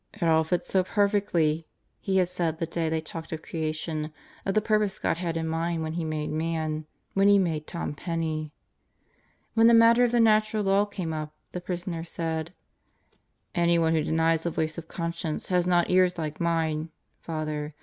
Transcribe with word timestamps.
"It 0.15 0.23
all 0.23 0.43
fits 0.43 0.67
so 0.67 0.83
perfectly," 0.83 1.67
he 1.99 2.17
had 2.17 2.27
said 2.27 2.57
the 2.57 2.65
day 2.65 2.89
they 2.89 3.01
talked 3.01 3.31
of 3.31 3.43
Creation, 3.43 4.11
of 4.47 4.55
the 4.55 4.59
purpose 4.59 4.97
God 4.97 5.17
had 5.17 5.37
in 5.37 5.47
mind 5.47 5.83
when 5.83 5.93
He 5.93 6.03
made 6.03 6.31
man 6.31 6.87
when 7.13 7.27
He 7.27 7.37
made 7.37 7.67
Tom 7.67 7.93
Penney. 7.93 8.51
When 9.53 9.67
the 9.67 9.75
matter 9.75 10.03
of 10.03 10.11
the 10.11 10.19
Natural 10.19 10.63
Law 10.63 10.85
came 10.85 11.13
up, 11.13 11.35
the 11.51 11.61
prisoner 11.61 12.03
said: 12.03 12.51
"Anyone 13.53 13.93
who 13.93 14.03
denies 14.03 14.41
the 14.41 14.49
voice 14.49 14.79
of 14.79 14.87
conscience 14.87 15.49
has 15.49 15.67
not 15.67 15.91
ears 15.91 16.17
like 16.17 16.41
mine, 16.41 16.89
Father. 17.19 17.75